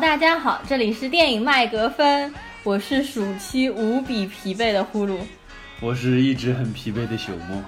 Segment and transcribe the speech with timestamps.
[0.00, 5.18] 大家好，这里是电影麦格芬，我是暑期无比疲惫的呼噜。
[5.80, 7.60] 我是一直很疲惫的朽木。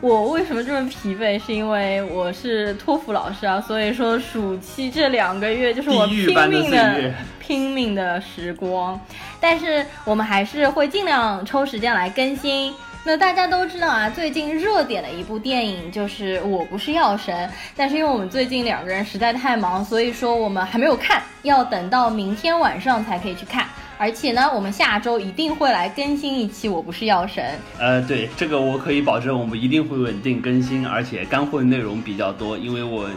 [0.00, 1.38] 我为什么这么疲惫？
[1.38, 9.00] 是因为我是托福老师啊，所以说暑期这两个月就是我拼命的拼命的时光。
[9.38, 12.74] 但是我们还是会尽量抽时间来更新。
[13.02, 23.66] 那大家都知道啊，最近热点的一部电影就是《我不是药神》，但是因为我们最近两个人实在太忙，所以说我们还没有看，要等到明天晚上才可以去看。
[23.96, 27.44] 而且呢，我们下周一定会来更新一期《我不是药神》。
[27.78, 32.56] 呃，对，这个我可以保证，我们一定会稳定更新，而且干货内容比较多。
[32.56, 33.08] 因为我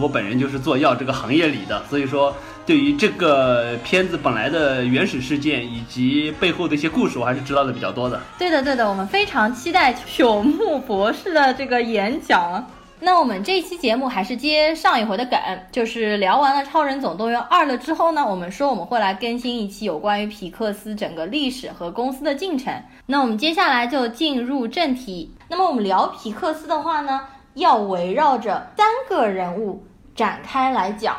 [0.00, 2.34] 我本人就是做药这个行业里的，所以说
[2.64, 8.20] 对于这个片子本来的原始事件以及背后的一些故事，我还是知道的比较多的。
[8.38, 12.64] 对的，对的，我们非常期待朽木博士的这个演讲。
[13.00, 15.36] 那我们这期节目还是接上一回的梗，
[15.72, 22.72] 就是聊完了《超人总动员二》了之后呢，我们说我们会来更新一期有关于皮克斯整个历史和公司的进程。
[23.06, 25.34] 那我们接下来就进入正题。
[25.48, 27.22] 那么我们聊皮克斯的话呢，
[27.54, 31.16] 要围绕着三个人物展开来讲，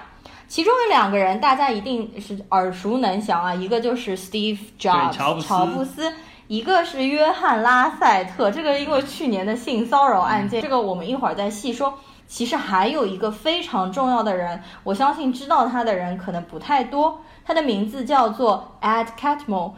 [0.53, 6.13] 其中有两个人大家一定是耳熟能详啊，一个就是 Steve Jobs，乔布斯。
[6.47, 11.97] 一个是约翰拉塞特，这个因为去年的性骚扰案件，这个我们一会儿再细说。
[12.27, 19.71] 其实还有一个非常重要的人，我相信知道他的人可能不太多，他的名字叫做 Ed Catmull，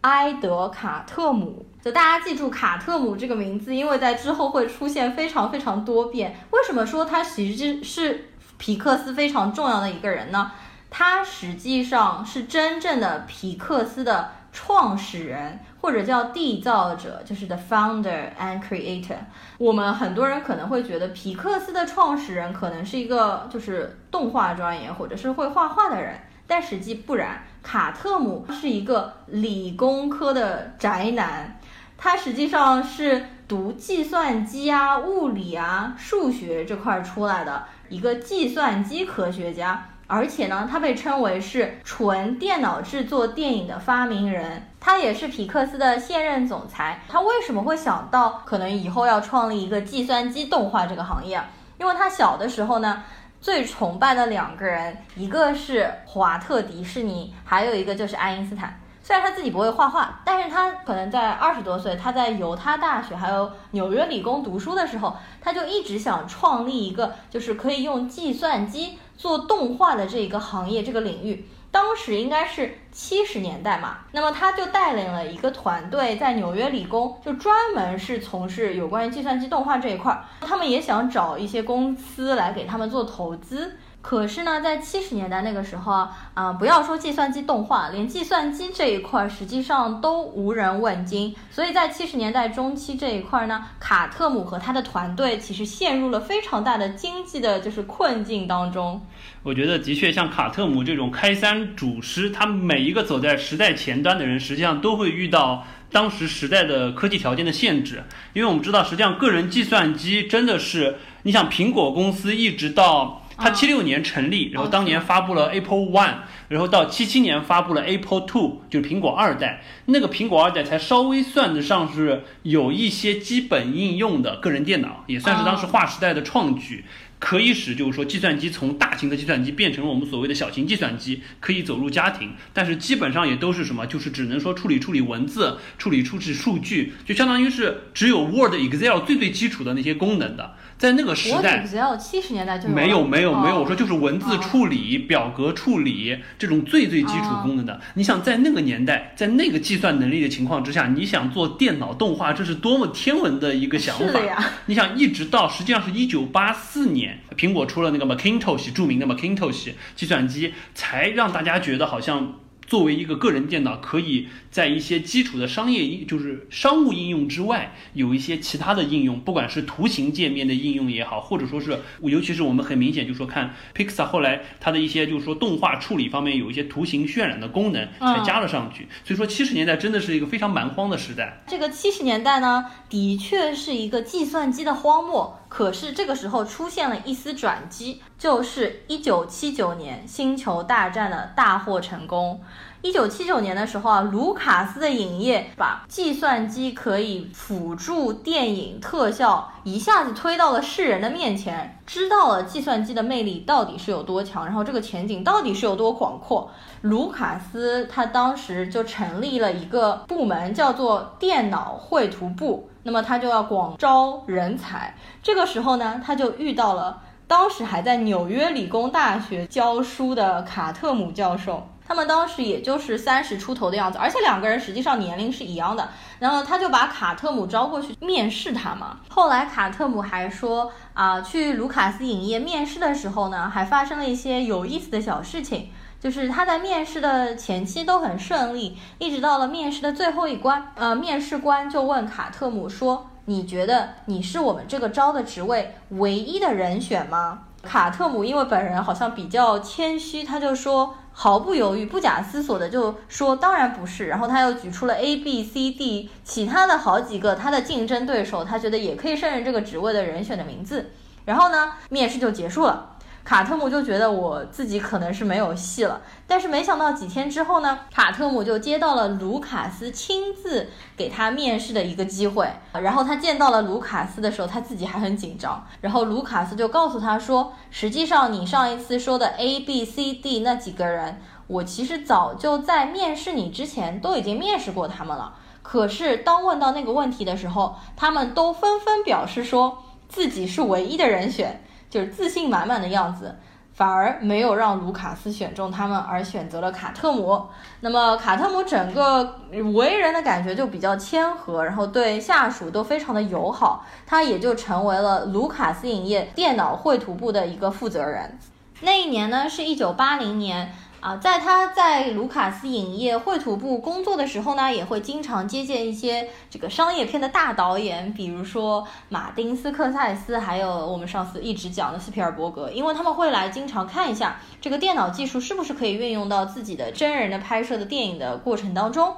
[0.00, 1.64] 埃德卡特姆。
[1.80, 6.34] 就大家记住卡特姆这个名字，因为在之后会出现非常非常多遍。
[6.50, 8.27] 为什么说他其实是
[8.58, 10.52] 皮克斯非常重要的一个人呢？
[10.90, 15.60] 他实际上是真正的皮克斯的创始人。
[15.80, 19.14] 或者叫缔造者，就是 the founder and creator。
[19.58, 27.44] 我们很多人可能会觉得皮克斯的创始人可能是一个就是动画专业或者是会画画的人，但实际不然。
[27.62, 31.60] 卡特姆是一个理工科的宅男，
[31.96, 39.88] 他实际上是读计算机啊、物理啊、数学这块出来的一个计算机科学家。
[40.10, 47.02] 而且呢，他被称为是纯电脑制作电影的发明人，他也是皮克斯的现任总裁。
[47.06, 51.38] 他为什么会想到可能以后要创立一个计算机动画这个行业？
[51.78, 53.04] 因为他小的时候呢，
[53.38, 58.80] 最崇拜的两个人，一个是华特迪士尼，还有一个就是爱因斯坦。
[59.08, 68.98] 虽然他自己不会画画，但是他可能在二十多岁，他在犹他大学还有纽约理工读书的时候，他就一直想创立一个就是可以用计算机。
[69.16, 74.00] 做动画的这一个行业，这个领域，当时应该是七十年代嘛。
[74.12, 80.22] 那么他就带领了一个团队，在纽约理工，就专门是从事有关于计算机动画这一块儿。
[80.42, 83.78] 他们也想找一些公司来给他们做投资。
[84.08, 91.36] 可是呢，在七十年代那个时候啊，不要说计算机动画，连计算机这一块儿实际上都无人问津。
[91.50, 98.98] 所以在七十年代中期这一块儿呢，卡特姆和他的团队其实陷入了非常大的经济的就是困境当中。
[99.42, 108.02] 我觉得的确像卡特姆这种开山祖师，他每一个走在时代前端的人，实际上都会遇到当时时代的科技条件的限制。
[108.32, 113.22] 因为我们知道，实际上个人计算机真的是，你想苹果公司一直到。
[113.38, 116.16] 它七六年成立，然后当年发布了 Apple One，
[116.48, 119.62] 然后到七七年发布了 Apple Two，就是苹果二代。
[119.86, 126.84] 那个苹果二代才稍微算得上是有一些基本应用的个人电脑，也算是当时划时代的创举。
[127.20, 140.54] 可以使就是说计算机从大型的计算机变成了我们所谓的小型计算机，可以走入家庭，但是基本上也都是什么，就是只能说处理处理文字，处理处理数据，就相当于是只有 Word、Excel 最最基础的那些功能的。
[140.78, 141.66] 在那个时代
[141.98, 147.80] 七十年代就没有没有没有，我说就是文字处理、表格处理这种最最基础功能的。
[147.94, 154.20] 你想在那个年代，在那个计算能力的情况之下，你想做电脑动画，这是多么天文的一个想法。
[154.66, 157.18] 你想一直到实际上是一九八四年。
[157.36, 162.34] 苹果出了那个 Macintosh 著名的 Macintosh 计算机，才让大家觉得好像。
[162.68, 178.86] 作为一个个人电脑，可以在一些基础的商业应，就是商务应用之外，有一些其他的应用，不管是图形界面的应用也好，或者说是，尤其是我们很明显就说看 Pixar 后来它的一些就是说动画处理方面有一些图形渲染的功能，才加了上去。
[179.02, 181.42] 所以说七十年代真的是一个非常蛮荒的时代。
[181.46, 185.40] 这个七十年代呢，的确是一个计算机的荒漠。
[185.48, 192.40] 可是这个时候出现了一丝转机，就是一九七九年《星球大战》的大获成功。
[192.80, 206.48] 一九七九年的时候啊，卢卡斯的影业把计算机可以辅助电影特效一下子推到了世人的面前，知道了计算机的魅力到底是有多强，然后这个前景到底是有多广阔。
[206.82, 214.94] 卢卡斯他当时就成立了一个部门，叫做电脑绘图部，那么他就要广招人才。
[215.22, 221.68] 这个时候呢，他就遇到了当时还在纽约理工大学教书的卡特姆教授。
[221.86, 225.86] 他们当时也就是三十出头的样子，而且两个人实际上年龄是一样的。
[226.18, 229.00] 然后他就把卡特姆招过去面试他嘛。
[229.10, 235.68] 后来卡特姆还说啊，去卢卡斯影业面试的时候呢，还发生了一些有意思的小事情。
[236.00, 250.94] 就是他在面试的前期都很顺利，一直到了面试的最后一关，呃，面试官就问卡特姆说：“你觉得你是我们这个招的职位唯一的人选吗？”卡特姆因为本人好像比较谦虚，他就说。
[251.20, 260.92] 毫不犹豫、不假思索的就说：“当然不是。”然后他又举出了 A、B、C、D 其他的好几个他的竞争对手，他觉得也可以胜任这个职位的人选的名字。
[261.24, 262.90] 然后呢，面试就结束了。
[263.28, 272.50] 卡特姆就觉得我自己可能是没有戏了，但是没想到几天之后呢，卡特姆就接到了卢卡斯亲自给他面试的一个机会。
[272.72, 275.62] 然后他见到了卢卡斯的时候，他自己还很紧张。
[275.82, 285.34] 然后卢卡斯就告诉他说：“实际上你上一次说的 A、B、C、D 那几个人，我其实早就在面试你之前都已经面试过他们了。
[285.60, 293.36] 可是当问到那个问题的时候，他们都纷纷表示说自己是唯一的人选。”就是自信满满的样子，
[293.72, 297.46] 反而没有让卢卡斯选中他们，而选择了卡特姆。
[297.80, 299.40] 那么卡特姆整个
[299.74, 308.38] 为人的感觉就比较谦和，然后对下属都非常的友好，他也就成为了卢卡斯影业电脑绘图部的一个负责人。
[308.80, 310.72] 那一年呢，是一九八零年。
[311.00, 329.14] 啊，在他在卢卡斯影业绘图部工作的时候呢，也会经常接见一些这个商业片的大导演，比如说马丁斯克塞斯，还有我们上次一直讲的斯皮尔伯格，因为他们会来经常看一下这个电脑技术是不是可以运用到自己的真人的拍摄的电影的过程当中。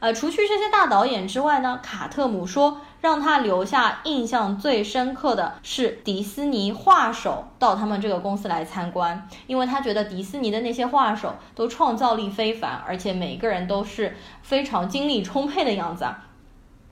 [0.00, 16.26] 呃，除去这些大导演之外呢，卡特姆说让他留下印象最深刻的是迪斯尼画手到他们这个公司来参观，因为他觉得迪斯尼的那些画手都创造力非凡，而且每个人都是非常精力充沛的样子啊。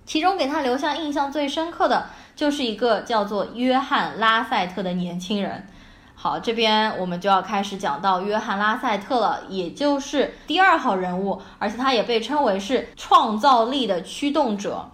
[0.05, 5.69] 其中给他留下印象最深刻的就是一个叫做约翰拉塞特的年轻人。
[6.17, 14.91] 好，这边我们就要开始讲到约翰拉塞特了，也就是第二号人物，而且他也被称为是创造力的驱动者。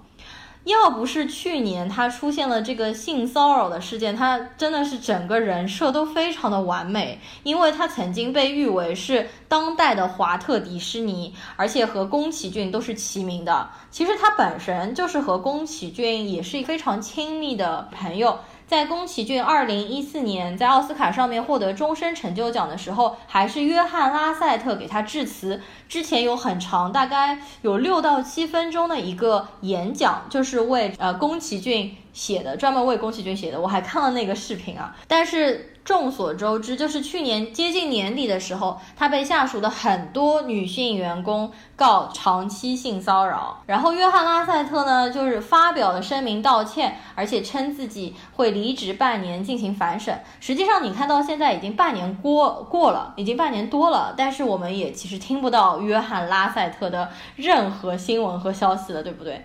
[0.66, 13.70] 要不是去年他出现了这个性骚扰的事件，他真的是整个人设都非常的完美，因为他曾经被誉为是当代的华特迪士尼，而且和宫崎骏都是齐名的。
[13.92, 18.36] 其实他本身就是和宫崎骏也是非常亲密的朋友。
[18.66, 25.60] 在宫崎骏二零一四年在奥斯卡上面获得终身成就奖的时候，还是约翰拉塞特给他致辞。
[25.88, 33.60] 之前有很长，大概有六到七分钟的一个演讲，就是为呃宫崎骏写的，专门为宫崎骏写的。
[33.60, 35.72] 我还看了那个视频啊，但是。
[35.86, 43.62] 众所周知，就是去年接近年底的时候，他被下属的很多女性员工告长期性骚扰。
[43.66, 50.20] 然后约翰拉塞特呢，就是发表了声明道歉，而且称自己会离职半年进行反审。
[50.40, 59.44] 实际上，你看到现在已经半年过过了，已经半年多了，但是我们也其实听不到约翰拉塞特的任何新闻和消息了，对不对？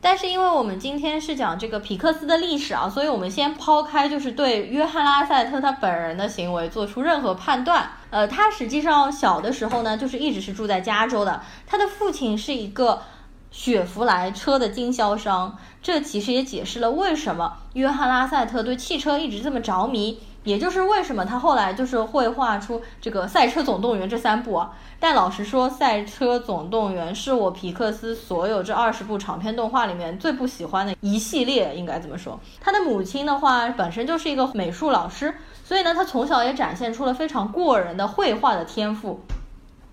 [0.00, 7.90] 但是因为我们今天是讲这个皮克斯的历史啊，所以我们先抛开就是对约翰拉塞特他本人的行为做出任何判断。
[8.10, 11.42] 呃，他实际上小的时候呢，就是一直是住在加州的。
[11.66, 13.02] 他的父亲是一个
[13.50, 20.20] 雪佛兰车的经销商，这其实也解释了为什么约翰拉塞特对汽车一直这么着迷。
[20.48, 24.72] 也就是为什么他后来就是会画出这个《赛车总动员》这三部啊？
[24.98, 32.40] 但老实说，《赛车总动员》是我皮克斯所有这二十部长篇动画里面最不喜欢的一系列，应该怎么说。
[32.62, 39.20] 他的母亲的话本身就是一个美术老师，所以呢，他从小也展现出了非常过人的绘画的天赋。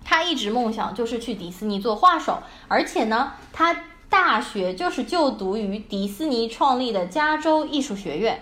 [0.02, 3.76] 他一直梦想就是去迪士尼做画手，而且呢，他
[4.08, 8.40] 大学就是就读于迪士尼创立的加州艺术学院。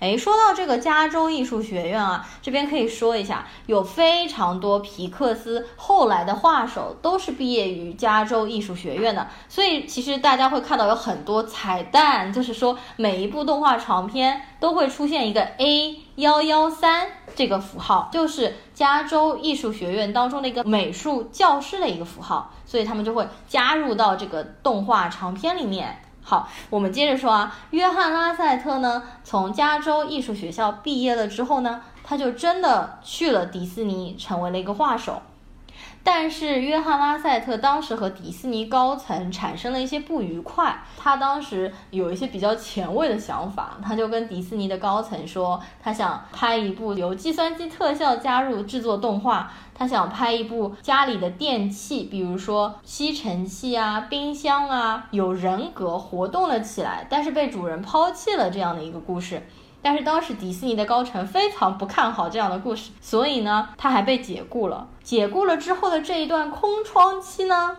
[0.00, 26.02] 哎，说到这个加州艺术学院啊，这边可以说一下，有非常多皮克斯后来的画手都是毕业于加州艺术学院的，所以其实大家会看到有很多彩蛋，就是说每一部动画长片都会出现一个 A 幺幺三这个符号，就是加州艺术学院当中的一个美术教师的一个符号，所以他们就会加入到这个动画长片里面。
[26.30, 35.20] 好，我们接着说啊，约翰拉塞特呢，从加州艺术学校毕业了之后呢，他就真的去了迪士尼，成为了一个画手。
[36.02, 59.42] 但是约翰拉塞特当时和迪士尼高层产生了一些不愉快，他当时有一些比较前卫的想法，他就跟迪士尼的高层说，他想拍一部由计算机特效加入制作动画，他想拍一部家里的电器，比如说吸尘器啊、冰箱啊，有人格活动了起来，但是被主人抛弃了这样的一个故事。
[59.82, 64.86] 但是当时迪士尼的高层非常不看好这样的故事，所以呢，他还被解雇了。
[65.02, 67.76] 解雇了之后的这一段空窗期呢，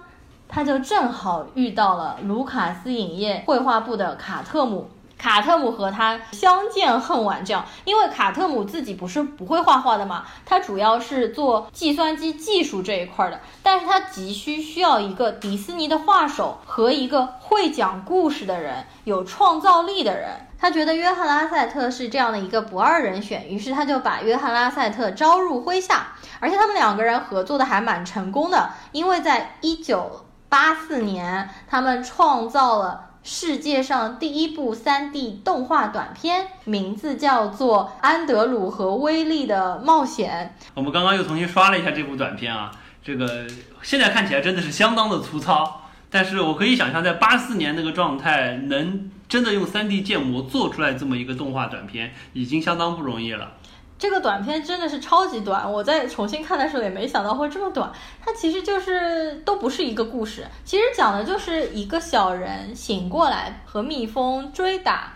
[0.48, 4.90] 他就正好遇到了卢卡斯影业绘画部的卡特姆。
[5.18, 20.48] 卡特姆和他相见恨晚，这样，因为卡特姆自己不是不会画画的嘛，他主要是做计算机技术这一块的，但是他急需需要一个迪士尼的画手和一个会讲故事的人，有创造力的人。
[20.62, 33.08] 他觉得约翰拉塞特是这样的一个不二人选，于是他就把约翰拉塞特招入麾下，而且他们两个人合作的还蛮成功的，因为在一九八四年，他们创造了。
[33.24, 40.56] 世界上第一部 3D 动画短片，名字叫做《安德鲁和威利的冒险》。
[40.74, 42.72] 我们刚刚又重新刷了一下这部短片啊，
[43.04, 43.46] 这个
[43.84, 53.50] 现在看起来真的是相当的粗糙，但是我可以想象，在八四年那个状态，能真的用 3D 建模做出来这么一个动画短片，已经相当不容易了。
[53.98, 57.90] 这个短片真的是超级短，我在重新看的时候也没想到会这么短。
[58.20, 65.14] 它其实就是都不是一个故事，其实讲的就是一个小人醒过来和蜜蜂追打，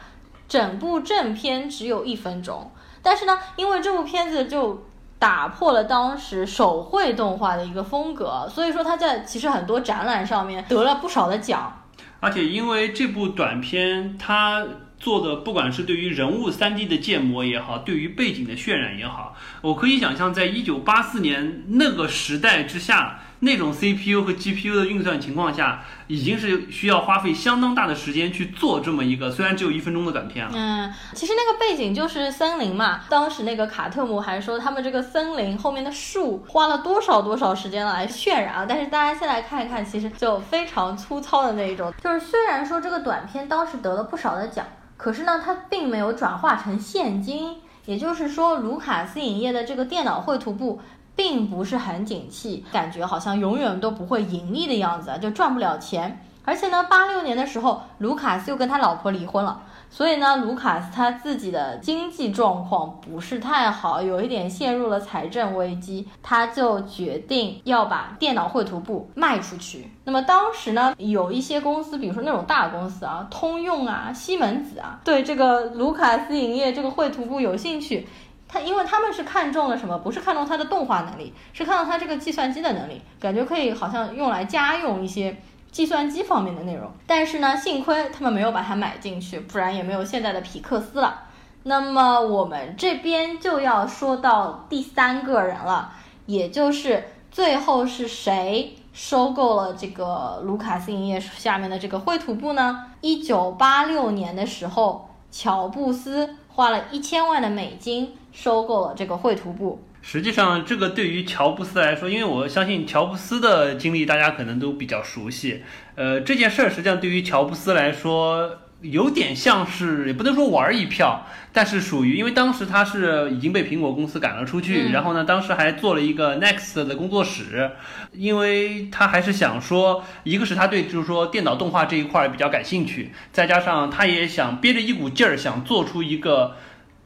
[0.48, 2.72] 整部正片只有一分钟。
[3.02, 4.82] 但是呢，因为这部片子就
[5.20, 11.82] 打破了当时手绘动画的一个风格，所以说它在其实很多展览上面得了不少的奖。
[12.26, 14.66] 而且因为这部短片它。
[14.98, 30.52] 做的不管是对于人物 3D 的建模也好，对于背景的渲染也好，我可以想象，在一九八四年那个时代之下，那种 CPU 和 GPU 的运算情况下，已经是需要花费相当大的时间去做这么一个虽然只有一分钟的短片了。
[30.56, 41.94] 嗯，其实那个背景就是森林嘛，当时那个卡特姆还说他们这个森林后面的树花了多少多少时间来渲染啊，但是大家现在看一看，其实就非常粗糙的那一种。
[42.02, 44.66] 就是虽然说这个短片当时得了不少的奖。
[44.98, 50.80] 可是呢，它并没有转化成现金，也就是说，卢卡斯影业的这个电脑绘图部
[51.16, 56.22] 并不是很景气，感觉好像永远都不会盈利的样子，就赚不了钱。
[56.44, 59.64] 而且呢，八六年的时候，卢卡斯又跟他老婆离婚了。
[59.90, 69.90] 所以呢，卢卡斯他自己的经济状况不是太好，有一点陷入了财政危机，他就决定要把电脑绘图部卖出去。
[70.04, 78.08] 那么当时呢，有一些公司，比如说那种大公司啊，通用啊、西门子啊，对这个卢卡斯影业这个绘图部有兴趣。
[78.48, 79.98] 他因为他们是看中了什么？
[80.00, 85.36] 不是看中他的动画能力，是看到他这个计算机的能力，感觉可以好像用来家用一些。
[85.72, 91.24] 计算机方面的内容，但是呢，幸亏他们没有把它买进去，不然也没有现在的皮克斯了。
[91.64, 95.92] 那么我们这边就要说到第三个人了，
[96.28, 102.86] 也就是最后是谁收购了这个卢卡斯影业下面的这个绘图部呢？
[103.02, 109.84] 一九八六年的时候，乔布斯花了一千万的美金收购了这个绘图部。
[110.02, 115.64] 实际上，这个对于乔布斯来说，因为我相信乔布斯的经历，大家可能都比较熟悉。
[115.96, 118.50] 呃，这件事儿实际上对于乔布斯来说，
[118.92, 127.72] 有点像是也不能说玩一票，但是属于因为当时他是已经被苹果公司赶了出去，然后呢，当时还做了一个 Next 的工作室，
[128.14, 136.56] 因为他还是想说，一个是他对就是说电脑动画这一块比较感兴趣，再加上他也想憋着一股劲儿，想做出一个。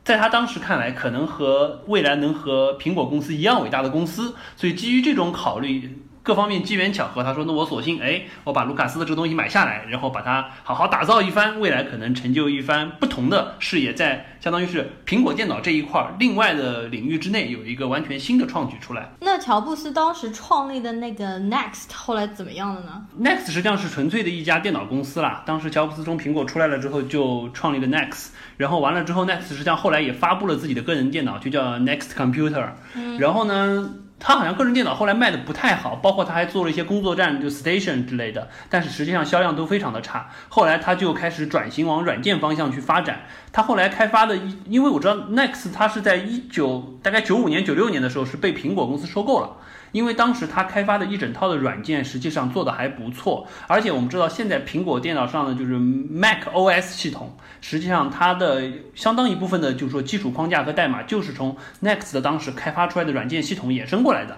[0.01, 19.09] 在他当时看来，可能和未来能和苹果公司一样伟大的公司，所以基于这种考虑，各方面机缘巧合，他说那我索性哎，我把卢卡斯的这个东西买下来，然后把它好好打造一番，未来可能成就一番不同的事业，在相当于是苹果电脑这一块儿另外的领域之内有一个完全新的创举出来。
[19.21, 25.43] 那乔布斯当时创立的那个 Next 后来怎么样了呢？Next 实际上是纯粹的一家电脑公司啦。
[25.45, 32.69] 当时乔布斯从苹果出来了之后，就创立了 Next，然后完了之后，Next 实际上后来也发布了自己的个人电脑，就叫 Next Computer。
[33.17, 40.29] 然后呢，他好像个人电脑后来卖的不太好，包括他还做了一些工作站，就 Station 之类的，但是实际上销量都非常的差。
[40.49, 43.21] 后来他就开始转型往软件方向去发展。
[43.51, 49.57] 他后来开发的，因为我知道 Next 他是在一九大概九五年、九六年的时候是被苹果公司收购了。
[49.91, 64.37] 因为当时他开发的一整套的软件实际上做的还不错，而且我们知道现在苹果电脑上的就是 Mac OS 系统，实际上它的相当一部分的就是说基础框架和代码就是从 Next 的当时开发出来的软件系统衍生过来的。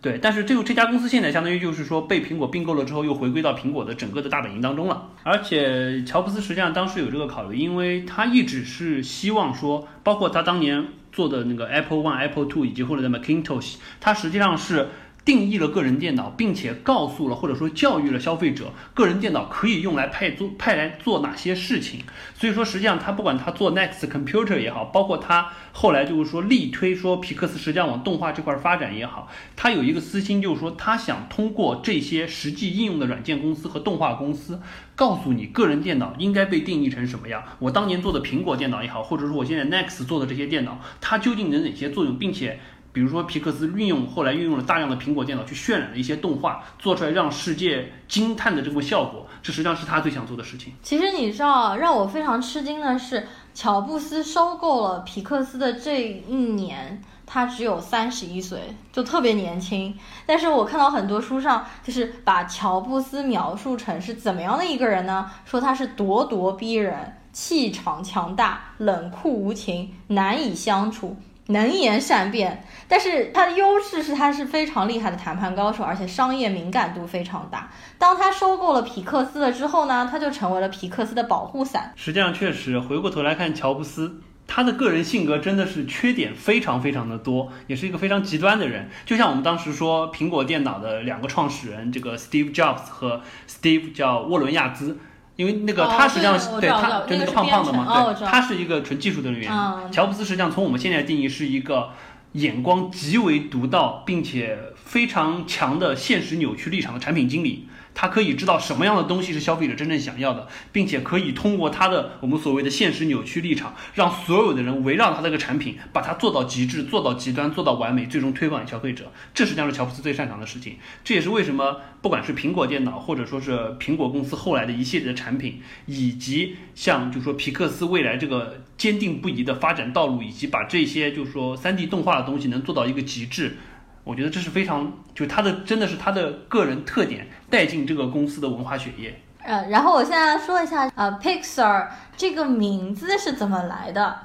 [0.00, 5.08] 对，但是这个这家公司现在相当于就是说被苹果并购了之后，又回归到苹果的整个的大本营当中了。
[5.22, 14.88] 而且乔布斯实际上当时有这个考虑，因为他一直是希望说，包括他当年做的那个 Apple One、Apple Two 以及后来的 Macintosh，它实际上是
[15.24, 22.00] 定义了个人电脑，并且告诉了或者说教育了消费者，个人电脑可以用来派做派来做哪些事情。
[22.34, 34.60] 所以说，实际上他不管他做 Next Computer 也好，包括他后来就是说力推说皮克斯实际上往动画这块发展也好，他有一个私心，就是说他想通过这些实际应用的软件公司和动画公司，
[34.94, 37.42] 告诉你个人电脑应该被定义成什么样。
[37.60, 42.60] 我当年做的苹果电脑也好，或者说我现在 Next 做的这些电脑，它究竟能哪些作用，并且。
[42.94, 50.72] 比如说皮克斯运用后来运用了大量的苹果电脑去渲染了一些动画，做出来让世界惊叹的这个效果，这实际上是他最想做的事情。
[50.80, 58.60] 其实你知道，让我非常吃惊的是，乔布斯收购了皮克斯的这一年，他只有三十一岁，
[58.92, 59.98] 就特别年轻。
[60.24, 65.28] 但是我看到很多书上，就是把乔布斯描述成是怎么样的一个人呢？
[65.44, 71.16] 说他是咄咄逼人，气场强大，冷酷无情，难以相处。
[71.48, 77.70] 能言善辩，但是他的优势是他是非常厉害的谈判高手，而且商业敏感度非常大。
[77.98, 81.92] 当他收购了皮克斯了之后呢，他就成为了皮克斯的保护伞。
[81.96, 88.88] 实际上，确实回过头来看乔布斯，他的个人性格真的是缺点非常非常的多，也是一个非常极端的人。
[89.04, 94.98] 就像我们当时说，苹果电脑的两个创始人，这个 Steve Jobs 和 Steve 叫沃伦亚兹。
[95.36, 99.50] 因为那个他实际上、是、对他就那个胖胖的嘛，哦、对，他是一个纯技术的人员。
[99.50, 101.90] 嗯、乔布斯实际上从我们现在定义是一个
[102.32, 107.68] 眼光极为独到，并且非常强的现实扭曲立场的产品经理。
[107.94, 119.12] 他可以知道什么样的东西是消费者真正想要的，并且可以通过他的我们所谓的现实扭曲立场，让所有的人围绕他这个产品，把它做到极致，做到极端，做到完美，最终推广给消费者。
[119.32, 120.76] 这实际上是乔布斯最擅长的事情。
[121.04, 133.56] 这也是为什么不管是苹果电脑，或者说是苹果公司后来的一系列的产品，以及像就说皮克斯未来这个坚定不移的发展道路，以及把这些就是说 3D 动画的东西能做到一个极致。
[134.04, 139.20] 我觉得这是非常，就他的真的是他的个人特点带进这个公司的文化血液。
[139.42, 144.16] 呃，然后我现在说一下，呃，Pixar 这个名字是怎么来的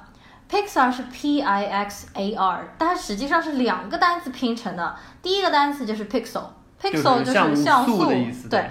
[0.50, 4.96] ？Pixar 是 P I X A R，但它实际上是两个单词拼成的。
[5.22, 8.70] 第一个单词就是 pixel，pixel 就是像素的意思，对。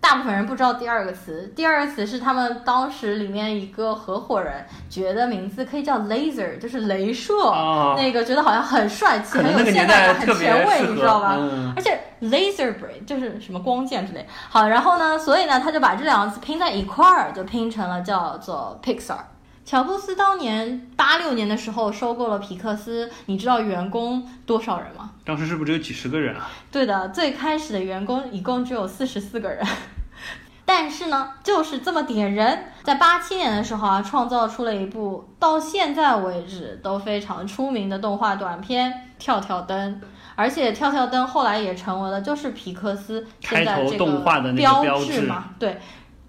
[0.00, 11.36] 大部分人不知道第二个词，第二个词是他们当时里面一个合伙人觉得名字可以叫 laser，就是镭射，哦、那个觉得好像很帅气，很有现代感，很前卫，你知道吧？
[11.38, 14.26] 嗯、而且 laser brain 就是什么光剑之类。
[14.48, 19.18] 好，然后呢，所以呢，他就把这两个词拼在一块儿，就拼成了叫做 Pixar。
[19.66, 25.09] 乔布斯当年八六年的时候收购了皮克斯，你知道员工多少人吗？
[25.24, 26.48] 当时是不是只有几十个人啊？
[26.72, 29.64] 对的，最开始的员工一共只有四十四个人。
[30.64, 39.94] 但是呢，就是这么点人，在八七年的时候啊，创造出了一部到现在为止都非常出名的动画短片《跳跳灯》，
[40.36, 45.46] 而且《跳跳灯》后来也成为了就是皮克斯现在这动画的标志嘛。
[45.58, 45.80] 对，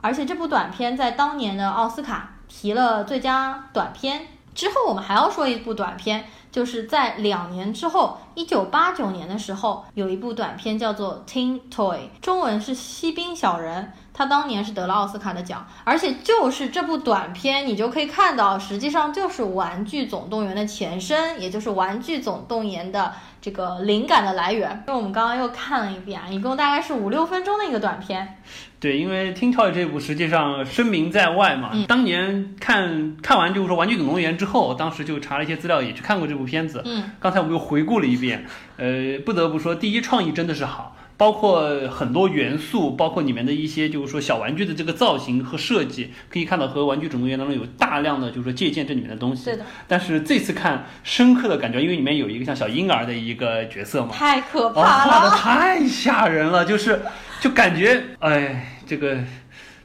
[0.02, 4.26] 而且这部短片在当年的奥斯卡提了最佳短片。
[4.54, 13.84] 之后我们还要说一部短片，就是在两年之后，一九八九年的时候，有一部短片叫做《Tin Toy》，中文是《锡兵小人》。
[14.14, 24.84] 他当年是得了奥斯卡的奖，而且就是这部短片，你就可以看到，实际上就是《玩具总动员》的前身，也就是《玩具总动员》的这个灵感的来源。
[24.88, 28.38] 因为我们刚刚又看了一遍，一共大概是五六分钟的一个短片。
[28.82, 36.82] 对，因为《听 toy》这部实际上声名在外嘛，嗯、当年看看完就是说《玩具总动员》之后，当时就查了一些资料，也去看过这部片子。
[36.86, 38.46] 嗯，刚才我们又回顾了一遍，
[38.78, 40.98] 呃，不得不说，第一创意真的是好。
[41.22, 49.46] 包括很多元素，包括里面的一些就是说小玩具的这个造型和设计，可以看到和《玩具总动员》当中有大量的就是说借鉴这里面的东西。
[49.46, 55.30] 对的，但是这次看深刻的感觉，因为里面有一个像小婴儿的一个角色嘛，太可怕了画的。
[55.38, 57.00] 太吓人了，就是
[57.40, 59.20] 就感觉哎，这个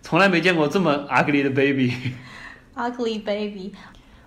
[0.01, 1.93] 从来没见过这么 ugly 的 baby。
[2.75, 3.73] Ugly Baby。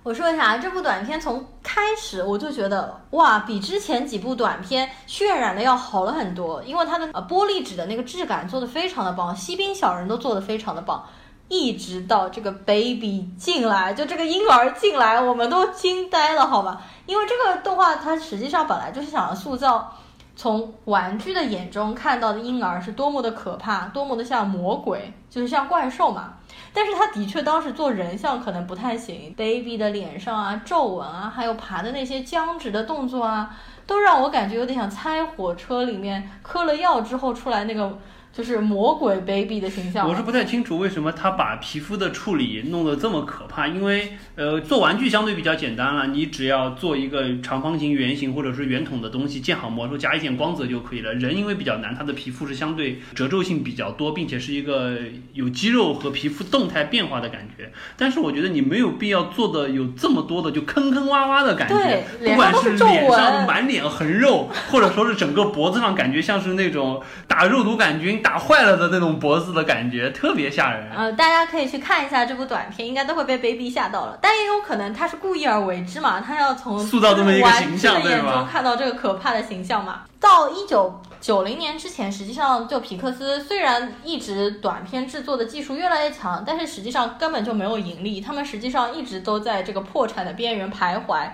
[0.10, 11.06] 我说一下啊，这部短片从开始我就觉得哇，比之前几部短片渲染的要好了很多，因为它的呃玻璃纸的那个质感做的非常的棒，锡兵小人都做的非常的棒，
[11.48, 16.82] 一直到这个 baby 进来，就这个婴儿进来，我们都惊呆了，好吧？
[17.06, 19.96] 因为这个动画它实际上本来就是想要塑造。
[20.36, 26.34] 从玩具的眼中看到的婴儿是多么的可怕，多么的像魔鬼，就是像怪兽嘛。
[26.74, 33.56] 但是他的确当时做人像可能不太行，baby 的脸上啊皱纹啊，还有爬的那些僵直的动作啊，
[33.88, 37.98] 都让我感觉有点像猜火车里面嗑了药之后出来那个
[38.32, 40.08] 就是魔鬼 baby 的形象。
[40.08, 51.14] 我是不太清楚为什么他把皮肤的处理弄得这么可怕，因为呃做玩具相对比较简单了，你只要做一个长方形、圆形或者是圆筒的东西，建好模之后加一点光泽就可以了。
[51.14, 54.98] 人因为比较难，他的皮肤是相对褶皱性比较多，并且是一个
[55.34, 57.72] 有肌肉和皮肤动态变化的感觉。
[57.98, 70.90] 但是我觉得你没有必要做的有这么多的就坑坑洼洼的感觉，不管是脸上满脸横肉，或者说是整个脖子上感觉像是那种打肉毒杆菌打坏了的那种脖子的感觉，特别吓人。
[70.92, 74.18] 呃，大家可以去看一下这部短片，应该都会被 baby 吓到了。
[74.22, 80.02] 但也有可能他是故意而为之嘛，他要从塑造这么一个形象眼对吧中看到这个可怕的形象嘛。
[80.20, 91.30] 到一九九零年之前，实际上就皮克斯虽然一直短片制作的技术越来越强，但是实际上根本就没有盈利，他们实际上一直都在这个破产的边缘徘徊，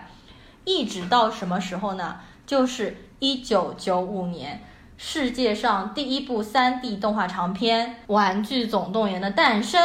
[0.63, 2.17] 一直到什么时候呢？
[2.45, 4.63] 就是一九九五年。
[4.97, 9.81] 世界上第一部 3D 动画长片《玩具总动员》的诞生，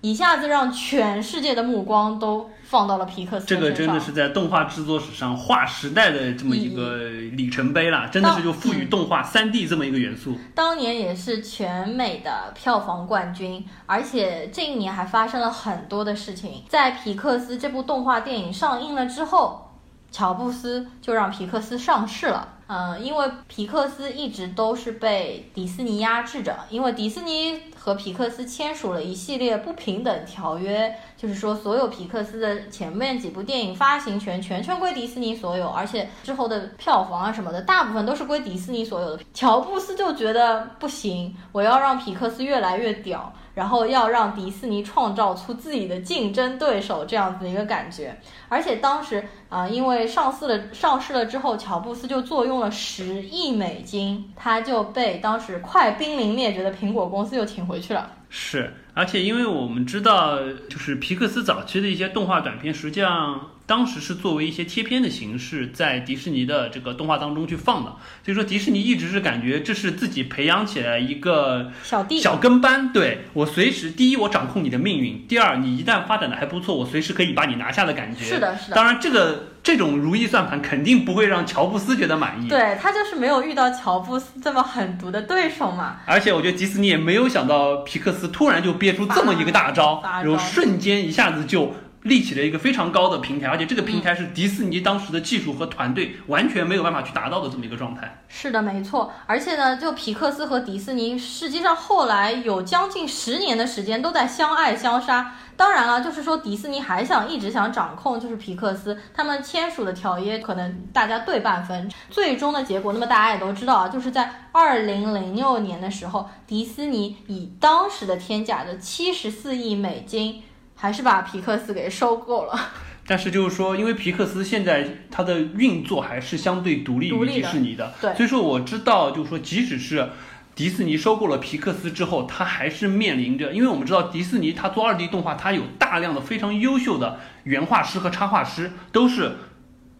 [0.00, 6.98] 一下子让全世界的目光都放到了皮克斯这个真的是在动画制作史上划时代的这么一个
[7.32, 10.38] 里程碑了，真的是就赋予动画 3D 这么一个元素。
[10.54, 16.62] 当年也是全美的票房冠军，而且这一年还发生了很多的事情。
[16.68, 19.72] 在皮克斯这部动画电影上映了之后，
[20.12, 22.53] 乔布斯就让皮克斯上市了。
[22.66, 39.22] 嗯，因为皮克斯一直都是被迪士尼压制着，因为迪士尼和皮克斯签署了一系列不平等条约，就是说所有皮克斯的前面几部电影发行权全权归迪士尼所有，而且之后的票房啊什么的，大部分都是归迪士尼所有的。
[39.34, 48.18] 乔布斯就觉得不行，我要让皮克斯越来越屌，然后要让迪士尼创造出自己的竞争对手这样子的一个感觉。
[48.48, 58.10] 而且当时啊、因为上市了上市了之后，乔布斯就坐拥了十亿美金，他就被当时快濒临灭绝的苹果公司又请回去了。
[58.28, 67.96] 是，而且因为我们知道，就是皮克斯早期的一些动画短片，实际上当时是作为一些贴片的形式，在迪士尼的这个动画当中去放的。
[68.22, 78.24] 所以说，迪士尼一直是感觉这是自己培养起来一个小弟，小跟班，对我随时第一我掌控你的命运，第二你一旦发展的还不错，我随时可以把你拿下的感觉。
[78.24, 78.76] 是的，是的。
[78.76, 82.48] 当然，这个这种如意算盘肯定不会让乔布斯觉得满意。
[82.48, 85.96] 对他就是没有遇到乔布斯这么狠毒的对手嘛。
[86.04, 98.22] 而且我觉得迪士尼也没有想到皮克斯突然就憋出这么一个大招，大招然后瞬间一下子就立起了一个非常高的平台，而且这个平台是迪士尼当时的技术和团队完全没有办法去达到的这么一个状态。
[98.28, 99.10] 是的，没错。
[99.26, 105.34] 而且呢，就皮克斯和迪士尼，实际上后来有将近十年的时间都在相爱相杀。
[105.56, 111.90] 当然了，就是说迪士尼还想一直想掌控，就是皮克斯他们签署的条约，可能大家对半分。
[112.10, 120.42] 最终的结果，那么大家也都知道啊，就是在二零零六年的时候，迪士尼以当时的天价的七十四亿美金，
[120.84, 122.52] 还是把皮克斯给收购了。
[123.08, 130.10] 但是就是说，因为皮克斯现在它的运作还是相对独立于迪士尼的，对所以说我知道，就是说，即使是
[130.54, 139.36] 迪士尼收购了皮克斯之后，它还是面临着，因为我们知道迪士尼它做二 D 动画，它有大量的非常优秀的原画师和插画师，都是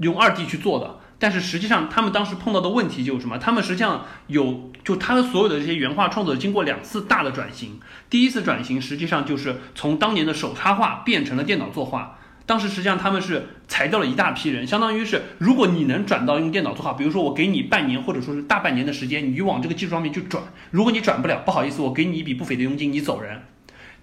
[0.00, 0.98] 用二 D 去做的。
[1.18, 3.38] 但是实际上，他们当时碰到的问题就是什么？
[3.38, 7.80] 他们实际上有，就他的所有的这些原画创作经过两次大的转型。
[8.10, 12.18] 第一次转型实际上就是从当年的手插画变成了电脑作画。
[12.46, 23.40] 当时实际上他们是裁掉了一大批人，相当于是如果你能转到用电脑作画，比如说我给你半年或者说是大半年的时间，你往这个技术上面去转，如果你转不了，不好意思，我给你一笔不菲的佣金，你走人。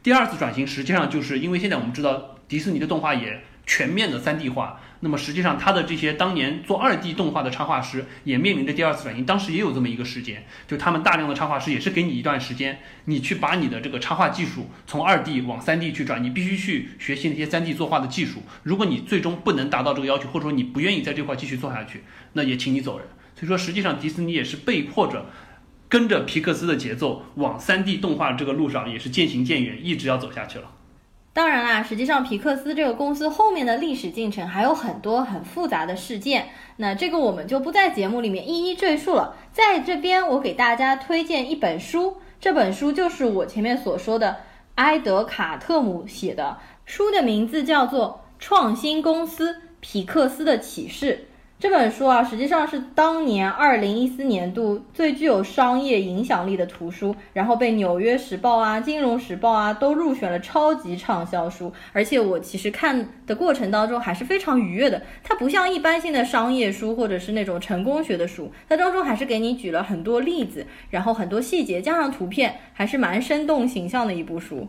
[0.02, 4.80] 第二次转型实际上就是因为现在我们知道迪士尼的动画也全面的三 D 化。
[5.04, 9.26] 那么实际上，他的这些当年做二 D 动画的插画师也面临着第二次转型。
[9.26, 18.44] 当时也有这么一个时间，就他们大量的插画师也是给你一段时间，你去把你的这个插画技术从二 D 往三 D 去转，你必须去学习那些三 D 作画的技术。
[18.62, 23.08] 如果你最终不能达到这个要求，或者说你不愿意在这块继续做下去，那也请你走人。
[23.36, 25.26] 所以说，实际上迪士尼也是被迫着
[25.90, 30.66] 跟着皮克斯的节奏往三 D 动画这个路上也是渐行渐远，一直要走下去了。
[31.34, 39.38] 当然啦，实际上皮克斯这个公司后面的历史进程还有很多很复杂的事件，那这个我们就不在节目里面一一赘述了。
[39.54, 44.38] 在这边，我给大家推荐一本书，这本书就是我前面所说的
[44.76, 51.28] 埃德卡特姆写的，书的名字叫做《创新公司：皮克斯的启示》。
[51.62, 61.72] 这本书啊，实际上是当年二零一四年度最具有商业影响力的图书，然后被《纽约时报》啊、《金融时报》啊都入选了超级畅销书。
[61.94, 65.00] 而且我其实看的过程当中还是非常愉悦的。
[65.24, 74.68] 它不像一般性的商业书或者是那种成功学的书，它当中还是给你举了很多例子，然后很多细节加上图片，还是蛮生动形象的一部书。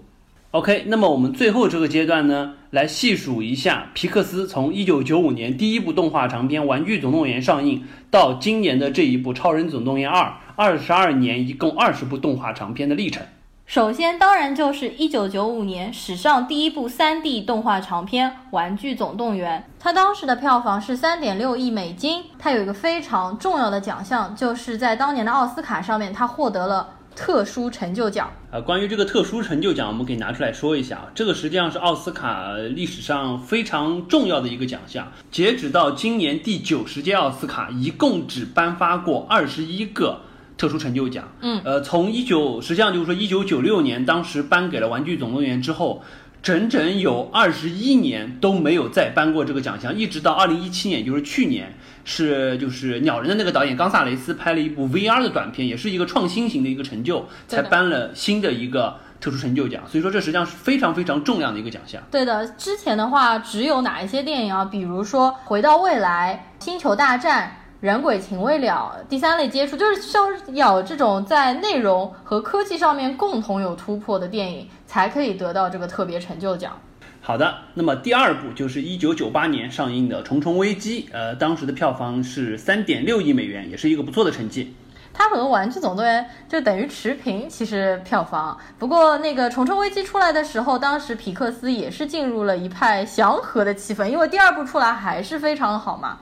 [0.52, 10.14] OK，那么我们最后这个阶段呢，来细数一下皮克斯从1995年第一部动画长片《玩具总动员》上映到今年的这一部《超人总动员2》，
[10.54, 13.22] 二十二年一共二十部动画长片的历程。
[13.64, 22.24] 首先，当然就是1995年史上第一部 3D 动画长片《玩具总动员》，它当时的票房是3.6亿美金。
[22.38, 26.90] 它有一个非常重要的奖项，就是在当年的奥斯卡上面，它获得了。
[27.14, 31.10] 特殊成就奖呃，关于这个特殊成就奖，我们可以拿出来说一下啊。
[31.14, 35.12] 这个实际上是奥斯卡历史上非常重要的一个奖项。
[35.30, 40.20] 截止到今年第九十届奥斯卡，一共只颁发过二十一个
[40.56, 41.32] 特殊成就奖。
[41.40, 46.02] 嗯，呃，从一九实际上就是说一九九六年当时颁给了《玩具总动员》之后。
[46.42, 51.72] 整整有二十一年都没有再颁过这个奖项，一直到二零一七年，就是去年，
[52.04, 59.82] 是就是鸟人的那个导演冈萨雷斯拍了一部 VR 的短片，也是一个创新型的一个成就，才颁了新的一个特殊成就奖。
[59.88, 62.02] 所以说，这实际上是非常非常重要的一个奖项。
[62.10, 64.64] 对的，之前的话只有哪一些电影啊？
[64.64, 67.56] 比如说《回到未来》《星球大战》。
[67.82, 70.16] 人鬼情未了，第三类接触就是需
[70.52, 76.78] 要这种在内容和科技上面共同有突破的电影，才可以得到这个特别成就奖。
[77.24, 84.74] 好的，那么第二部就是一九九八年上映的《虫虫危机》，呃，当时的票房是三点六亿美元，也是一个不错的成绩。
[85.14, 88.58] 它和《玩具总动员》就等于持平，其实票房。
[88.76, 96.18] 不过那个《虫虫危机》出来的时候，当时皮克斯也是进入了一派祥和的气氛，因为第二部出来还是非常好嘛。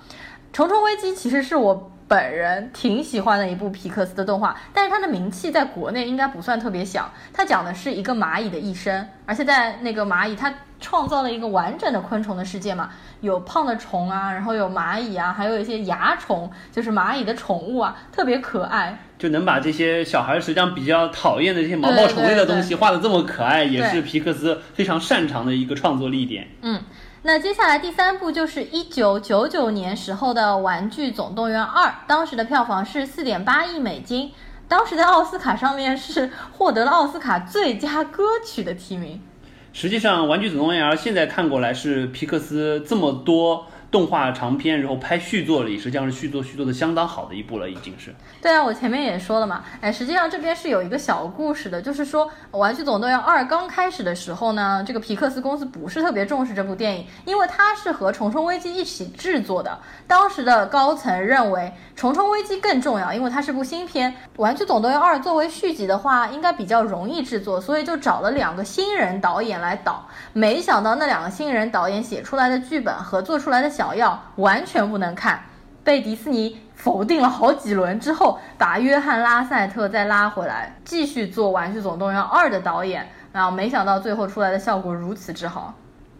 [0.55, 7.09] 《虫虫危机》其实是我本人挺喜欢的一部皮克斯的动画，但是它的名气在国内应该不算特别响。
[7.33, 18.99] 它讲的是一个蚂蚁的一生，而且在那个蚂蚁，它创造了一个完整的昆虫的世界嘛，有胖的虫啊，然后有蚂蚁啊，还有一些蚜虫，就是蚂蚁的宠物啊，特别可爱。
[19.16, 26.49] 就能把这些小孩实际上比较讨厌的这些毛毛虫类的东西画的这么可爱，也是皮克斯非常擅长的一个创作力点。
[26.62, 26.83] 嗯。
[27.23, 34.33] 那接下来第三部就是一九九九年时候的《玩具总动员二》，当时的票房是四点八亿美金，
[34.67, 39.21] 当时在奥斯卡上面是获得了奥斯卡最佳歌曲的提名。
[39.75, 43.67] 实际上，《玩具总动员二》现在看过来是皮克斯这么多。
[43.90, 48.14] 动画长片，然后拍续作里，实际上是续作续作的相当好的一部了，已经是。
[48.40, 59.76] 对啊，我前面也说了嘛，哎，实际上这边是有一个小故事的，就是说《玩具总动员二》刚开始的时候呢，这个皮克斯公司不是特别重视这部电影，因为它是和《虫虫危机》一起制作的。
[60.07, 70.09] 当时的高层认为《虫虫危机》更重要，因为它是部新片，《玩具总动员二》作为续集的话，应该比较容易制作，所以就找了两个新人导演来导。
[70.33, 73.80] 没想到那两个新人导演写出来的剧本和做出来的。
[73.81, 75.43] 小样完全不能看，
[75.83, 85.75] 被迪士尼否定了好几轮之后，把约翰拉塞特再拉回来，继续做《玩具总动员二》的导演，然后没想到最后出来的效果如此之好。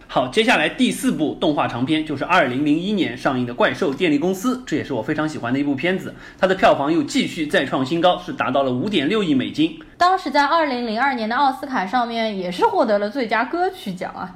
[0.09, 9.79] 好，接下来第四部动画长片就是二零零一年上映的《怪兽电力公司》，这也是我非常喜欢的一部片子，它的票房又继续再创新高，是达到了五点六亿美金。
[9.99, 14.35] 当时在二零零二年的奥斯卡上面也是获得了最佳歌曲奖啊。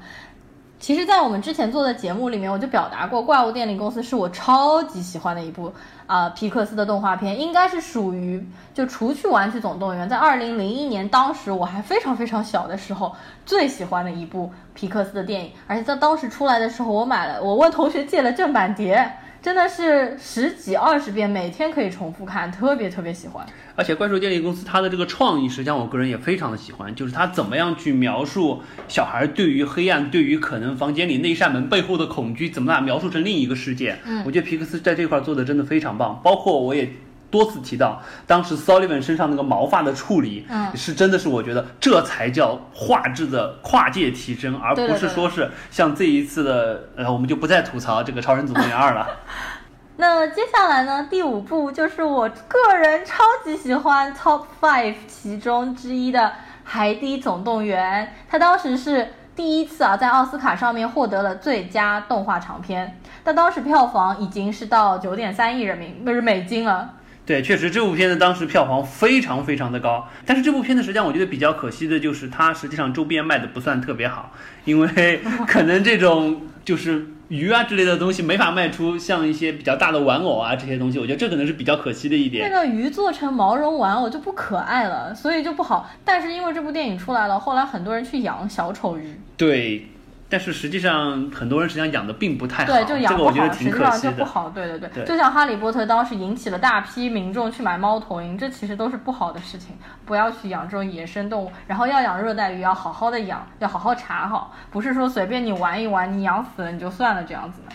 [0.85, 5.73] 其实，在我们之前做的节目里面，我就表达过，《怪物电力公司》是我超级喜欢的一部
[6.07, 13.17] 啊皮克斯的动画片，应该是属于就除去《玩具总动员》，在二零零一年当时我还非常非常小的时候
[13.47, 15.53] 最喜欢的一部皮克斯的电影。
[15.67, 19.11] 而且在当时出来的时候，我买了，我问同学借了正版碟，
[19.45, 23.47] 真的是十几二十遍，每天可以重复看，特别特别喜欢。
[23.77, 33.99] 而且怪兽电力公司它的这个创意，实际上我个人也非常的喜欢，就是它怎么样去描述小孩对于黑暗、对于可能房间里那一扇门背后的恐惧，怎么把它描述成另一个世界。
[34.07, 36.89] 嗯我觉得皮克斯在这块做的真的非常棒，包括我也。
[37.35, 49.09] 多次提到，当时 Sullivan 身上那个毛发的处理，嗯是真的是我觉得这才叫画质的跨界提升，而不是说是像这一次的，呃，我们就不再吐槽这个《超人总动员二》了。
[49.97, 51.09] 那接下来呢？
[51.11, 56.21] 第五部就是我个人超级喜欢 Top Five 其中之一的
[56.63, 66.95] 《海底总动员》，它当时是第一次啊，在奥斯卡上面获得了最佳动画长片，但当时票房已经是到九点三亿人民不是美金了。
[67.27, 74.33] 对，确实这部片子当时票房非常非常的高，但是这部片子实际上我觉得比较可惜的就是它实际上周边卖的不算特别好，
[74.65, 82.51] 因为 可能这种就是鱼啊之类的东西没法卖出像一些比较大的玩偶啊这些东西，我觉得这可能是比较可惜的一那点。
[82.51, 85.91] 个鱼做成毛绒玩偶就不可爱了，所以就不好。
[86.05, 89.89] 但是因为这部电影出来了，后来很多人去养小丑鱼，对，
[90.29, 94.13] 但是实际上很多人实际上养的并不太好，对，就养不好，个我觉得挺实际上可惜的。
[94.13, 94.51] 就不好。
[94.51, 99.77] 对对对，对就像哈利波特当时引起了大批民众去买猫头鹰，这其实都是不好的事情。
[100.05, 107.75] 不要去养这种野生动物，然后要养热带鱼，要好好的养，要好好查好，不是说随便你玩一玩，你养死了你就算了这样子的。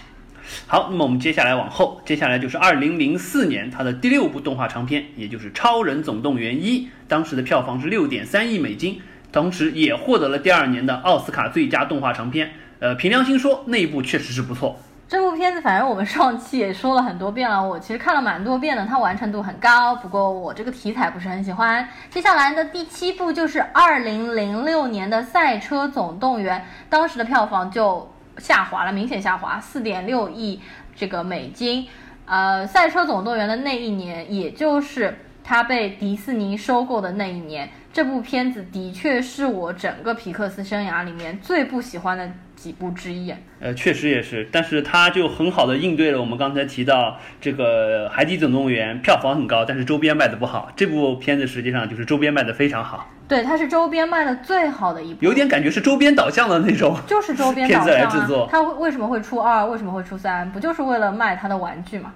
[0.65, 8.99] 好，那么我们接下来往后，接下来就是二零零四年它的第六部动画长片，也就是《超人总动员一》，当时的票房是六点三亿美金，
[9.31, 12.51] 同时也获得了第二年的奥斯卡最佳动画长片。
[12.79, 14.77] 呃，凭良心说，那一部确实是不错。
[15.07, 19.95] 这部片子，反正我们上期也说了很多遍了，我其实看了蛮多遍的，它完成度很高。
[19.95, 21.89] 不过我这个题材不是很喜欢。
[22.11, 30.61] 接下来的第七部就是二零零六年的《赛车总动员》，当时的票房就下滑了，明显下滑，四点六亿
[30.95, 31.87] 这个美金。
[32.25, 43.33] 呃，《赛车总动员》的那一年，也就是它被迪士尼收购的那一年，这部片子的确是我整个皮克斯生涯里面最不喜欢的几部之一。
[43.59, 50.71] 呃，确实也是，但是它就很好的应对了我们刚才提到这个《海底总动员》票房很高，但是周边卖的不好。
[50.75, 56.95] 这部片子实际上就是周边卖的非常好，对，它是周边卖的最好的一部，有点感觉是周边导向的那种。
[57.07, 58.47] 就是周边导片子来制作。
[58.51, 59.65] 它为什么会出二？
[59.65, 60.49] 为什么会出三？
[60.51, 62.13] 不就是为了卖它的玩具嘛？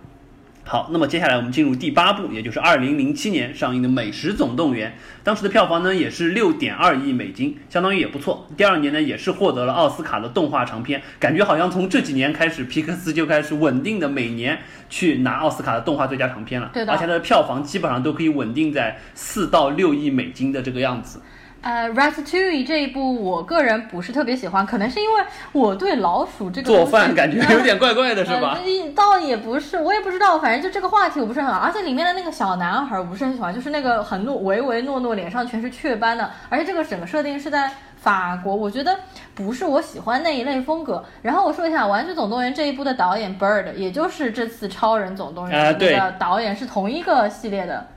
[0.66, 8.48] 好，那么接下来我们进入第八部，也就是二零零七年上映的《美食总动员》，当时的票房呢也是六点二亿美金，相当于也不错。
[8.56, 14.58] 第二年呢也是获得了奥斯卡的动画长片，感觉好像从这几年开始，皮克斯就开始稳定的每年
[14.90, 16.72] 去拿奥斯卡的动画最佳长片了。
[16.74, 21.22] 对的而且它的票房基本上都可以稳定在四到六亿美金的这个样子。
[21.64, 25.24] 呃，《Ratatouille》这一部，我个人不是特别喜欢，可能是因为
[25.54, 28.60] 我对老鼠这个做饭感觉有点怪怪的，是吧？
[28.62, 38.94] 呃倒也不是，我也不知道，反正就这个话题我不是很，而且里面的那个小男孩我不是很喜欢，就是那个很诺唯唯诺诺，脸上全是雀斑的，而且这个整个设定是在法国，我觉得
[39.34, 41.02] 不是我喜欢那一类风格。
[41.22, 47.88] 然后我说一下《玩具总动员》这一部的导演 Bird，也就是这次《超人总动员》的导演是同一个系列的。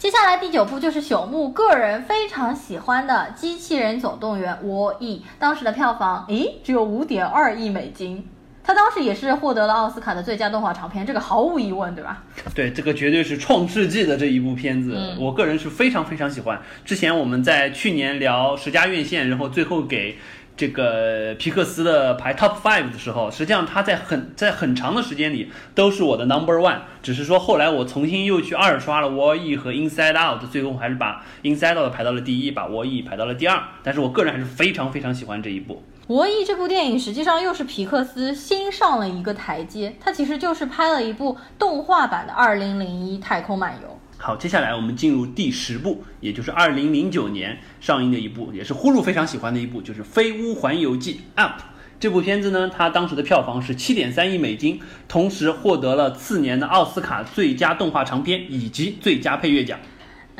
[0.00, 8.26] 接下来第九部就是朽木个人非常喜欢的《机器人总动员》我 E，当时的票房诶只有五点二亿美金，
[8.64, 12.24] 他当时也是获得了奥斯卡的最佳动画长片，这个毫无疑问，对吧？
[12.54, 16.58] 对，这个绝对是创世纪的这一部片子，我个人是非常非常喜欢。
[16.82, 20.16] 之前我们在去年聊十佳院线，然后最后给
[20.60, 33.00] 这个皮克斯的排 Top Five 的时候，实际上它在很在很长的时间里都是我的 Number One，只是说后来我重新又去二刷了 Wall E 和 Inside Out，最后还是把 Inside Out 排到了第一，把 Wall E
[33.00, 33.58] 排到了第二。
[33.82, 35.76] 但是我个人还是非常非常喜欢这一部。
[36.12, 43.88] 《魔翼》这部电影实际上又是皮克斯新上了一个台阶，它其实就是拍了一部动画版的《二零零一太空漫游》。
[44.22, 51.62] 好，接下来我们进入第十部，也就是二零零九年上映的一部，也是呼噜非常喜欢的一部，就是《飞屋环游记》Up。
[51.98, 54.78] 这部片子呢，它当时的票房是七点三亿美金，
[55.08, 59.80] 同时获得了次年的奥斯卡最佳动画长片以及最佳配乐奖。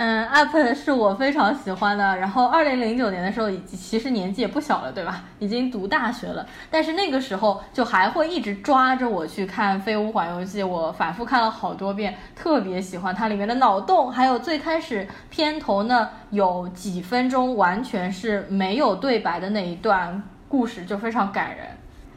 [0.03, 2.17] 嗯，Up 是我非常喜欢的。
[2.17, 5.25] 然后，二零零九年的时候，已其实年纪也不小了，对吧？
[5.39, 6.47] 已经读大学了。
[6.71, 21.67] 但是那个时候就还会一直抓着我去看《飞屋环游记》，我反复看了好多遍，特别喜欢它里面的脑洞，还有最开始片头呢有几分钟完全是没有对白的那一段故事，就非常感人。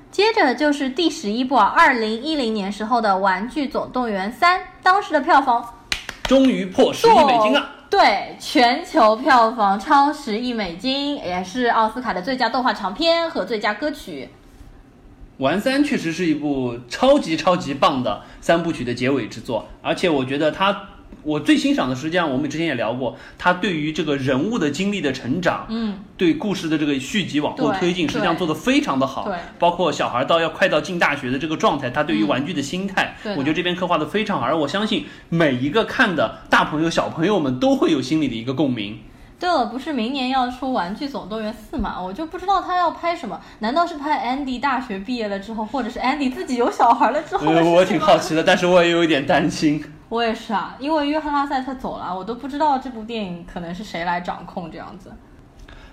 [0.10, 5.68] 接着就是第十一部啊，二零一零年时候的《玩具总动员三》，当时的票房
[6.24, 7.70] 终于破十亿美金了。
[7.90, 14.30] 对，全球票房超十亿美金，也是奥斯卡的最佳动画长片和最佳歌曲。
[15.38, 20.90] 玩三确实是一部超级超级棒的三部曲的结尾之作，而且我觉得它，
[21.24, 29.26] 我最欣赏的实际上我们之前也聊过，他对于这个人物的经历的成长，嗯，对故事的这个续集往后推进，实际上做得非常的好。
[29.26, 39.00] 对包括小孩到要快到进大学的这个状态，他对于玩具的心态，我觉得这边刻画的非常好，而我相信每一个看的大朋友小朋友们都会有心里的一个共鸣。
[39.40, 42.02] 对了，不是明年要出《玩具总动员四》嘛？
[42.02, 43.42] 我就不知道他要拍什么？
[43.60, 47.52] 难道是拍 Andy 大学毕业了之后，或者是 Andy 自己有小孩了之后？
[47.52, 49.84] 我挺好奇的，但是我也有一点担心。
[50.10, 55.12] 我也是啊，因为约翰拉塞特走了，我都不知道这部电影可能是谁来掌控这样子。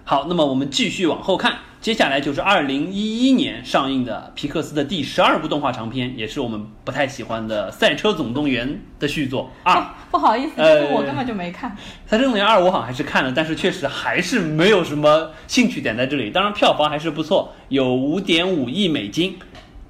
[0.05, 9.77] 好，那么我们继续往后看，接下来就是二零一一年上映的皮克斯的第十二部动画长片，也是我们不太喜欢的《赛车总动员》的续作二。
[9.77, 11.71] 哦不好意思，呃这部我根本就没看。
[12.05, 16.31] 赛车总动员二我好像还是看了，但是确实还是没有什么兴趣点在这里。
[16.31, 19.39] 当然票房还是不错，有五点五亿美金。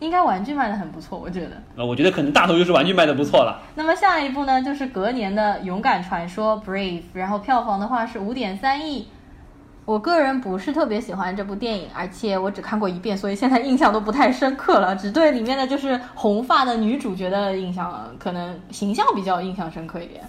[0.00, 1.62] 应该玩具卖的很不错，我觉得。
[1.76, 3.62] 呃，我觉得可能大头就是玩具卖的不错了。
[3.74, 9.06] 那么下一部呢，就是隔年的《勇敢传说》Brave，然后票房的话是五点三亿。
[9.86, 20.22] 我个人不是特别喜欢这部电影，而且我只看过一遍，所以现在印象都不太深刻了，只对里面的就是红发的女主角的印象，可能形象比较印象深刻一点。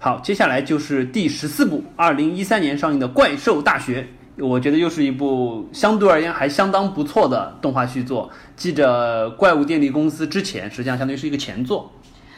[0.00, 4.02] 好，接下来就是第十四部，二零一三年上映的《怪兽大学》，
[4.38, 8.30] 我觉得又是一部相对而言还相当不错的动画续作。
[8.56, 11.90] 记着，怪物电力公司之前实际上相当于是一个前作。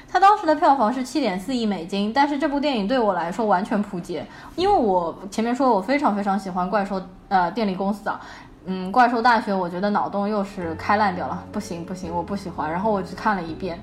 [0.09, 4.25] 它当时的票房是七点四亿美金，但是这部电影对我来说完全扑街，
[4.55, 8.21] 因为我前面说我非常非常喜欢怪兽呃电力公司啊，
[8.65, 13.79] 嗯，怪兽大学我觉得脑洞又是开烂掉了，不行不行，我不喜欢，然后我只看了一遍。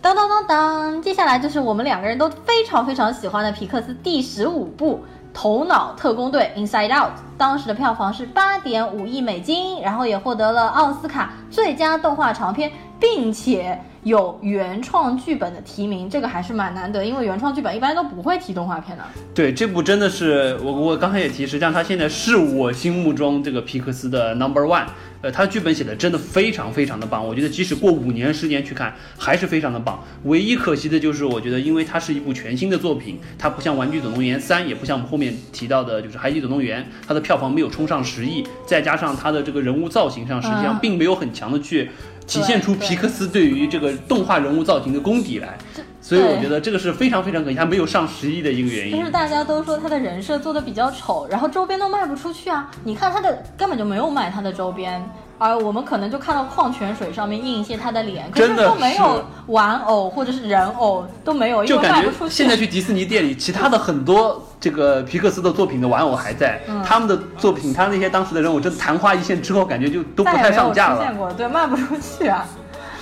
[0.00, 4.96] 当当当当，接下来就是我们两个人都非常非常喜欢的皮克斯第十五部
[5.34, 12.70] 《头脑特工队》（Inside Out），当时的票房是八点五亿美金，然后也获得了奥斯卡最佳动画长片，
[13.00, 19.04] 并且有原创剧本的提名，这个还是蛮难得，因为原创剧本一般都不会提动画片的。
[19.32, 24.86] 对，这部真的是我我刚才也提，实际上它现在是我心目中这个皮克斯的 number one。
[25.22, 30.02] 呃，它剧本写的真的非常非常的棒，我觉得即使过五年十年去看，还是非常的棒。
[30.24, 41.88] 唯一可惜的就是，我觉得因为它是一部全新的作品，它不像《玩具总动员三》，也不像我们后面提到的，就是《海底总动员》，它的票房没有冲上十亿，再加上它的这个人物造型上，实际上嗯并没有很强的去
[42.26, 45.58] 体现出皮克斯对于这个动画人物造型的功底来。
[46.02, 48.98] 所以我觉得这个是非常非常可惜，他没有上十亿的一个原因。
[48.98, 52.68] 就是大家都说他的人设做的比较丑，然后周边都卖不出去啊。
[52.82, 62.34] 你看他的根本就没有卖他的周边，而我们可能就看到矿泉水上面印一些他的脸，可是都没有玩偶或者是人偶都没有，因就感觉为卖不出去。
[62.34, 70.96] 现在去迪士尼店里，其他的很多这个皮克斯的作品的玩偶还在，嗯他们的作品，他那些当时的人偶真的昙花一现之后，感觉就都不太上架了。
[70.96, 72.44] 出现过，对，卖不出去啊。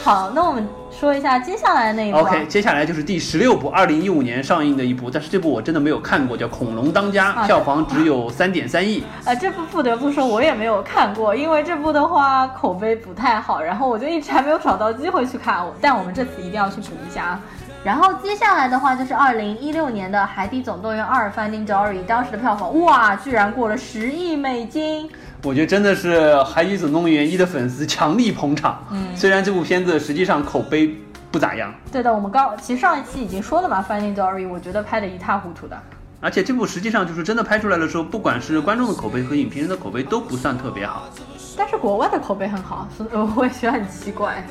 [0.03, 0.67] 好，那我们
[1.01, 2.21] 说一下接下来那一部、啊。
[2.21, 9.03] OK，接下来就是第十六部，二零一五年上映的一部，但是这部我真的没有看过，叫《恐龙当家》，啊票房只有 三点三亿。
[9.25, 17.41] 呃，这部不得不说我也没有看过，因为这部的话口碑不太好，然后我就一直还没有找到机会去看，但我们这次一定要去补一下啊。
[17.83, 25.11] 然后接下来的话就是二零一六年的《海底总动员二：Finding Dory》，当时的票房哇，居然过了十亿美金。
[25.43, 28.85] 我觉得真的是《海底总动员一》的粉丝强力捧场。
[28.91, 30.95] 嗯虽然这部片子实际上口碑
[31.31, 35.81] 不咋样，对的，我们刚其实上一期已经说了嘛，《Finding Dory》，我觉得拍的一塌糊涂的。
[36.21, 41.09] 而且这部实际上就是真的拍出来的时候，不管是观众的口碑和影评人的口碑都不算特别好。
[41.57, 44.45] 但是国外的口碑很好，所以我也觉得很奇怪。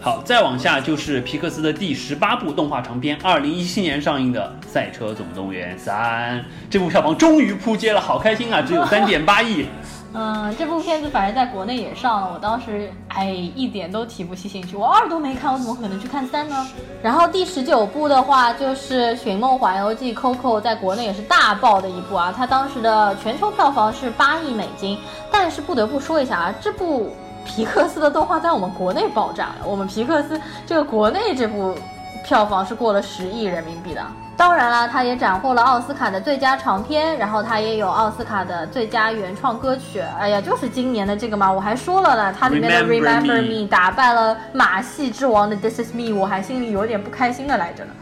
[0.00, 6.38] 好，再往下就是皮克斯的第十八部动画长片，二零一七年上映的《赛车总动员三》。
[6.70, 8.62] 这部票房终于扑街了，好开心啊！
[8.62, 9.66] 只有三点八亿。
[10.12, 16.66] 嗯，这部片子反正在国内也上了，我当时哎一点都提不起兴趣，我二都没看，我怎么可能去看三呢？
[17.00, 24.98] 然后第十九部的话就是《寻梦环游记》，Coco 在国内也是大爆的一部啊，它当时的全球票房是八亿美金，
[25.30, 27.10] 但是不得不说一下啊，这部
[27.44, 31.76] 皮克斯的动画在我们国内爆炸了，我们皮克斯这个国内这部
[32.24, 34.04] 票房是过了十亿人民币的。
[34.40, 40.00] 当然啦，他也斩获了奥斯卡的最佳长片，然后他也有奥斯卡的最佳原创歌曲。
[40.18, 47.92] 哎呀，就是今年的这个嘛，我还说了呢，它里面的 Remember Remember Me Me 打败了马戏之王的 This Is Me，我还心里有点不开心的来着呢。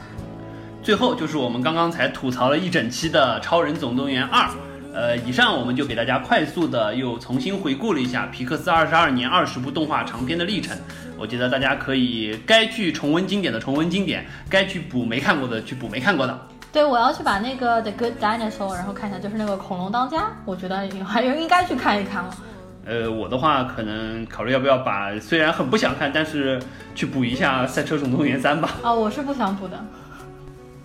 [0.81, 4.43] 最后就是我们刚刚才吐槽了一整期的《超人总动员二》。
[4.95, 10.77] 呃，以上我们就给大家快速的又重新回顾了一下皮克斯二十二年二十部动画长片的历程。
[11.19, 16.39] 我觉得大家可以该去重温经典的重温经典，该去补没看过的去补没看过的。
[16.73, 22.35] 对，我要去把那个 The Good Dinosaur，然后看一下，就是那个恐龙当家，我觉得还有应该去看一看了。
[22.87, 26.61] 呃，我的话可能考虑要不要把，虽然很不想看，但是
[26.95, 28.77] 去补一下《赛车总动员三》吧。
[28.83, 29.83] 啊，我是不想补的。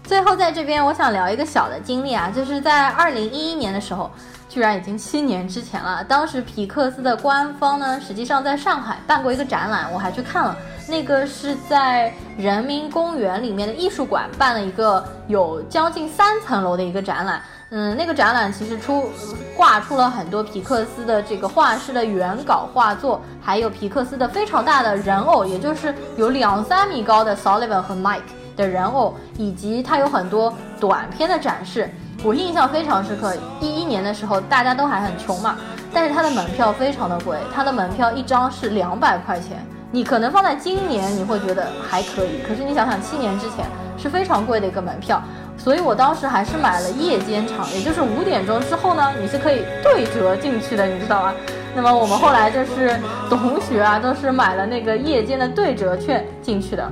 [0.03, 4.11] 最后在这边，我想聊一个小的经历啊，就是在二零一一年的时候，
[4.54, 6.04] 居然已经七年之前了。
[6.04, 10.56] 当时皮克斯的官方呢，实际上在上海办过一个展览，我还去看了。
[10.88, 17.41] 那个是在人民公园里面的艺术馆办了一个有将近三层楼的一个展览。
[17.72, 19.10] 嗯，那个展览其实出
[19.58, 28.22] 挂出了很多皮克斯的这个画师的原稿画作，还有皮克斯的非常大的人偶，也就是有两三米高的 Sullivan 和 Mike
[28.56, 31.91] 的人偶，以及它有很多短片的展示。
[32.22, 35.57] 我印象非常深刻，一一年的时候大家都还很穷嘛，
[35.93, 39.66] 但是它的门票非常的贵，它的门票一张是两百块钱。
[39.91, 43.66] 你可能放在今年你会觉得还可以，可是你想想七年之前
[43.97, 45.22] 是非常贵的一个门票。
[45.55, 51.34] 所以我当时还是买了夜间场，也就是五点钟之后呢，你是可以对折进去的，你知道吗？
[51.76, 52.99] 那么我们后来就是
[53.30, 56.91] 同学啊，都是买了那个夜间的对折券进去的。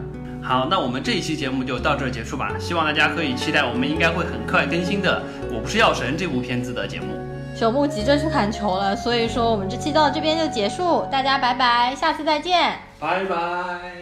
[0.51, 2.51] 好，那我们这一期节目就到这儿结束吧。
[2.59, 5.23] 希望大家可以期待我们应该会很快更新的
[5.55, 7.05] 《我不是药神》这部片子的节目。
[7.55, 14.00] 朽木急着去砍球了，所以说我们这期到这边就结束，大家拜拜，下次再见，拜拜。